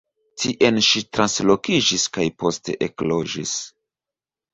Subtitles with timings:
[0.43, 3.53] Tien ŝi translokiĝis kaj poste ekloĝis.